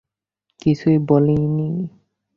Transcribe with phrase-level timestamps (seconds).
[0.61, 1.69] কিছু বলিনি।